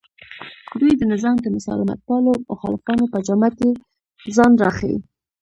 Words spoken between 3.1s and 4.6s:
په جامه کې ځان